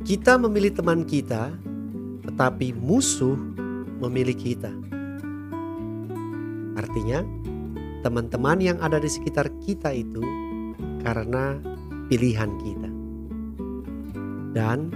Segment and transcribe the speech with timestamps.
[0.00, 1.54] Kita memilih teman kita,
[2.26, 3.38] tetapi musuh
[4.02, 4.72] memilih kita.
[6.74, 7.22] Artinya,
[8.02, 10.18] teman-teman yang ada di sekitar kita itu
[11.06, 11.62] karena
[12.10, 12.90] pilihan kita,
[14.50, 14.90] dan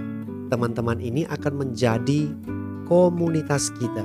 [0.51, 2.27] teman-teman ini akan menjadi
[2.83, 4.03] komunitas kita.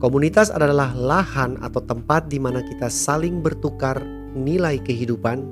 [0.00, 4.00] Komunitas adalah lahan atau tempat di mana kita saling bertukar
[4.36, 5.44] nilai kehidupan,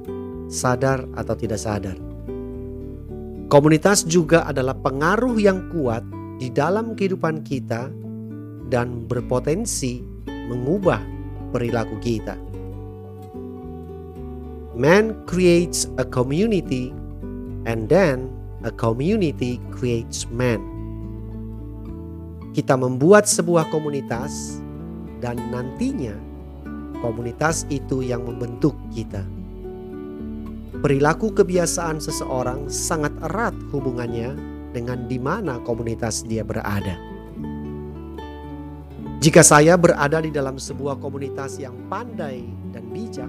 [0.51, 1.97] sadar atau tidak sadar.
[3.51, 6.07] Komunitas juga adalah pengaruh yang kuat
[6.39, 7.91] di dalam kehidupan kita
[8.71, 11.03] dan berpotensi mengubah
[11.51, 12.39] perilaku kita.
[14.79, 16.95] Man creates a community
[17.67, 18.31] and then
[18.63, 20.63] a community creates man.
[22.55, 24.63] Kita membuat sebuah komunitas,
[25.21, 26.17] dan nantinya
[27.01, 29.25] komunitas itu yang membentuk kita.
[30.81, 34.33] Perilaku kebiasaan seseorang sangat erat hubungannya
[34.73, 36.97] dengan di mana komunitas dia berada.
[39.21, 42.41] Jika saya berada di dalam sebuah komunitas yang pandai
[42.73, 43.29] dan bijak,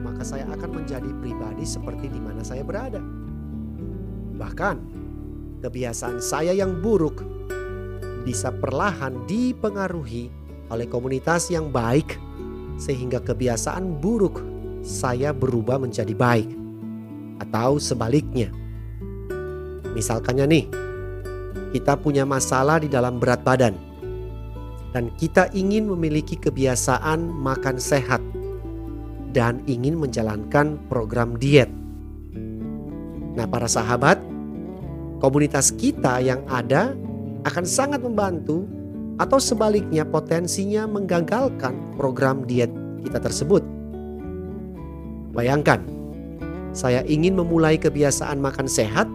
[0.00, 3.04] maka saya akan menjadi pribadi seperti di mana saya berada.
[4.40, 4.76] Bahkan,
[5.60, 7.20] kebiasaan saya yang buruk
[8.24, 10.32] bisa perlahan dipengaruhi
[10.72, 12.16] oleh komunitas yang baik,
[12.76, 14.40] sehingga kebiasaan buruk
[14.82, 16.50] saya berubah menjadi baik,
[17.38, 18.50] atau sebaliknya.
[19.92, 20.64] Misalkannya, nih,
[21.72, 23.78] kita punya masalah di dalam berat badan,
[24.92, 28.20] dan kita ingin memiliki kebiasaan makan sehat
[29.32, 31.72] dan ingin menjalankan program diet.
[33.32, 34.20] Nah, para sahabat,
[35.24, 36.92] komunitas kita yang ada
[37.48, 38.68] akan sangat membantu
[39.20, 42.72] atau sebaliknya potensinya menggagalkan program diet
[43.04, 43.60] kita tersebut.
[45.32, 45.80] Bayangkan,
[46.72, 49.08] saya ingin memulai kebiasaan makan sehat,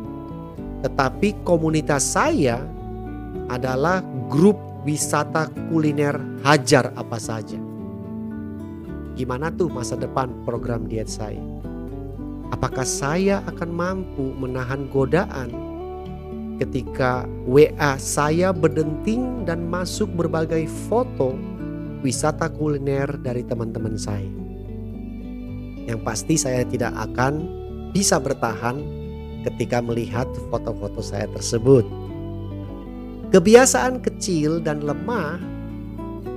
[0.86, 2.62] tetapi komunitas saya
[3.50, 7.58] adalah grup wisata kuliner hajar apa saja.
[9.18, 11.42] Gimana tuh masa depan program diet saya?
[12.54, 15.67] Apakah saya akan mampu menahan godaan
[16.58, 21.38] ketika WA saya berdenting dan masuk berbagai foto
[22.02, 24.30] wisata kuliner dari teman-teman saya.
[25.88, 27.48] Yang pasti saya tidak akan
[27.96, 28.84] bisa bertahan
[29.48, 31.88] ketika melihat foto-foto saya tersebut.
[33.32, 35.40] Kebiasaan kecil dan lemah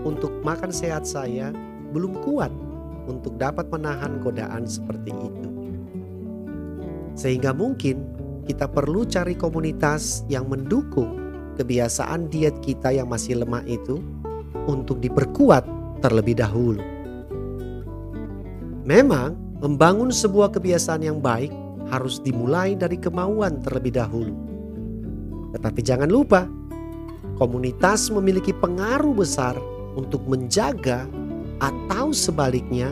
[0.07, 1.51] untuk makan sehat saya
[1.91, 2.53] belum kuat
[3.11, 5.49] untuk dapat menahan godaan seperti itu.
[7.19, 8.20] Sehingga mungkin
[8.51, 11.15] kita perlu cari komunitas yang mendukung
[11.55, 14.03] kebiasaan diet kita yang masih lemah itu
[14.67, 15.63] untuk diperkuat
[16.03, 16.83] terlebih dahulu.
[18.83, 21.55] Memang, membangun sebuah kebiasaan yang baik
[21.95, 24.35] harus dimulai dari kemauan terlebih dahulu.
[25.55, 26.51] Tetapi jangan lupa,
[27.39, 29.55] komunitas memiliki pengaruh besar
[29.95, 31.07] untuk menjaga
[31.63, 32.91] atau sebaliknya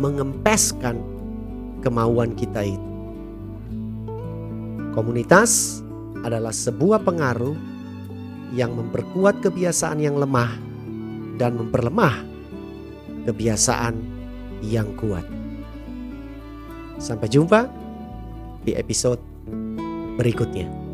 [0.00, 0.96] mengempeskan
[1.84, 2.95] kemauan kita itu.
[4.96, 5.84] Komunitas
[6.24, 7.52] adalah sebuah pengaruh
[8.56, 10.56] yang memperkuat kebiasaan yang lemah
[11.36, 12.24] dan memperlemah
[13.28, 14.00] kebiasaan
[14.64, 15.28] yang kuat.
[16.96, 17.68] Sampai jumpa
[18.64, 19.20] di episode
[20.16, 20.85] berikutnya.